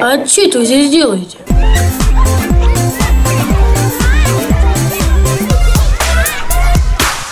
[0.00, 1.38] А что это вы здесь делаете?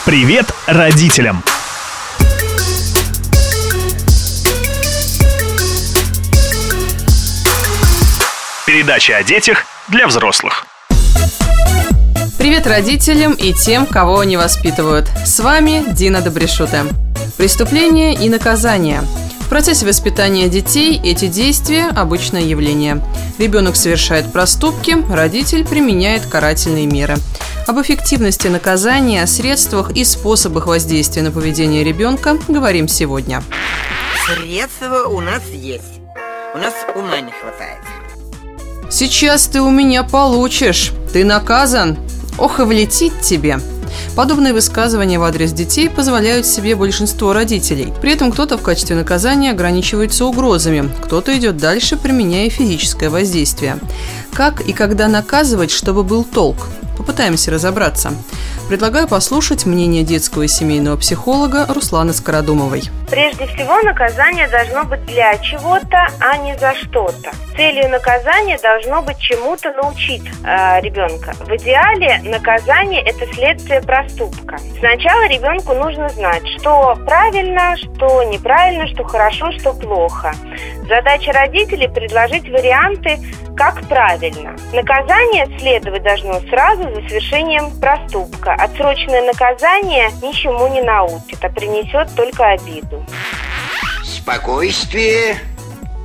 [0.04, 1.44] Привет родителям!
[8.66, 10.66] Передача о детях для взрослых.
[12.36, 15.08] Привет родителям и тем, кого они воспитывают.
[15.24, 16.82] С вами Дина Добрешута.
[17.36, 19.02] Преступление и наказание.
[19.46, 23.00] В процессе воспитания детей эти действия– обычное явление.
[23.38, 27.14] Ребенок совершает проступки, родитель применяет карательные меры.
[27.68, 33.40] Об эффективности наказания, средствах и способах воздействия на поведение ребенка говорим сегодня.
[34.26, 36.00] Средства у нас есть.
[36.52, 37.78] У нас ума не хватает.
[38.90, 40.90] Сейчас ты у меня получишь.
[41.12, 41.98] Ты наказан.
[42.36, 43.60] Ох и влетит тебе.
[44.14, 47.92] Подобные высказывания в адрес детей позволяют себе большинство родителей.
[48.00, 53.78] При этом кто-то в качестве наказания ограничивается угрозами, кто-то идет дальше, применяя физическое воздействие.
[54.32, 56.68] Как и когда наказывать, чтобы был толк?
[56.96, 58.12] Попытаемся разобраться.
[58.68, 62.82] Предлагаю послушать мнение детского и семейного психолога Русланы Скородумовой.
[63.08, 67.30] Прежде всего, наказание должно быть для чего-то, а не за что-то.
[67.56, 71.32] Целью наказания должно быть чему-то научить э, ребенка.
[71.38, 74.58] В идеале наказание– это следствие проступка.
[74.80, 80.34] Сначала ребенку нужно знать, что правильно, что неправильно, что хорошо, что плохо.
[80.88, 83.18] Задача родителей– предложить варианты,
[83.56, 84.54] как правильно.
[84.72, 88.52] Наказание следовать должно сразу за совершением проступка.
[88.52, 93.04] Отсроченное наказание ничему не научит, а принесет только обиду.
[94.04, 95.38] Спокойствие,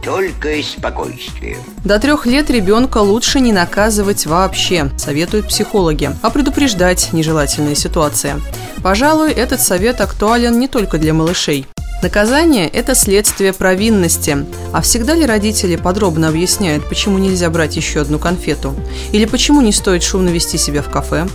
[0.03, 1.57] только спокойствие.
[1.83, 8.33] До трех лет ребенка лучше не наказывать вообще, советуют психологи, а предупреждать нежелательные ситуации.
[8.81, 11.67] Пожалуй, этот совет актуален не только для малышей.
[12.01, 14.45] Наказание– это следствие провинности.
[14.73, 18.73] А всегда ли родители подробно объясняют, почему нельзя брать еще одну конфету?
[19.11, 21.27] Или почему не стоит шумно вести себя в кафе?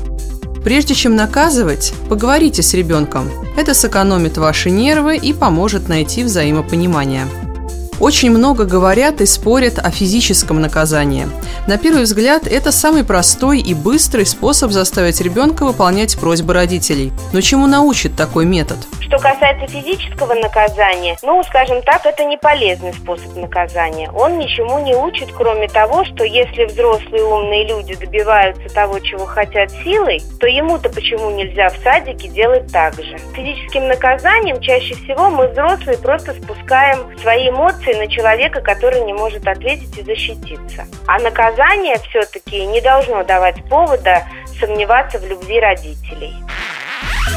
[0.64, 3.30] Прежде чем наказывать, поговорите с ребенком.
[3.56, 7.26] Это сэкономит ваши нервы и поможет найти взаимопонимание.
[8.00, 11.28] Очень много говорят и спорят о физическом наказании.
[11.68, 17.12] На первый взгляд, это самый простой и быстрый способ заставить ребенка выполнять просьбы родителей.
[17.32, 18.78] Но чему научит такой метод?
[19.06, 24.10] Что касается физического наказания, ну, скажем так, это не полезный способ наказания.
[24.10, 29.70] Он ничему не учит, кроме того, что если взрослые умные люди добиваются того, чего хотят
[29.84, 33.16] силой, то ему-то почему нельзя в садике делать так же?
[33.34, 39.46] Физическим наказанием чаще всего мы взрослые просто спускаем свои эмоции на человека, который не может
[39.46, 40.86] ответить и защититься.
[41.06, 44.24] А наказание все-таки не должно давать повода
[44.58, 46.34] сомневаться в любви родителей.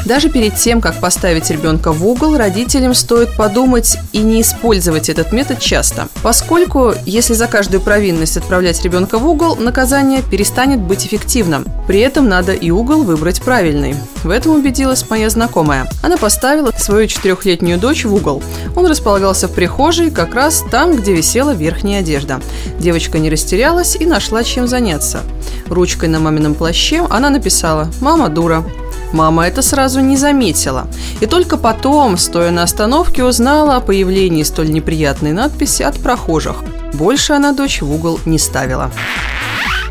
[0.04, 5.32] Даже перед тем, как поставить ребенка в угол, родителям стоит подумать и не использовать этот
[5.32, 11.64] метод часто, поскольку если за каждую провинность отправлять ребенка в угол, наказание перестанет быть эффективным.
[11.86, 13.94] При этом надо и угол выбрать правильный.
[14.22, 15.88] В этом убедилась моя знакомая.
[16.02, 18.42] Она поставила свою четырехлетнюю дочь в угол.
[18.76, 22.40] Он располагался в прихожей, как раз там, где висела верхняя одежда.
[22.78, 25.20] Девочка не растерялась и нашла чем заняться.
[25.66, 28.64] Ручкой на мамином плаще она написала «Мама дура».
[29.12, 30.86] Мама это сразу не заметила.
[31.20, 36.62] И только потом, стоя на остановке, узнала о появлении столь неприятной надписи от прохожих.
[36.94, 38.90] Больше она дочь в угол не ставила.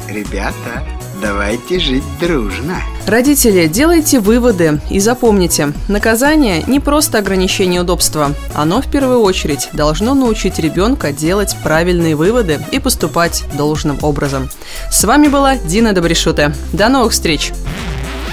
[0.08, 0.84] Ребята,
[1.22, 2.78] давайте жить дружно.
[3.06, 8.34] Родители, делайте выводы и запомните, наказание не просто ограничение удобства.
[8.56, 14.50] Оно в первую очередь должно научить ребенка делать правильные выводы и поступать должным образом.
[14.92, 16.54] С вами была Дина Добрешута.
[16.74, 17.52] До новых встреч!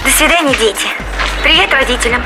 [0.07, 0.87] До свидания, дети.
[1.43, 2.23] Привет родителям.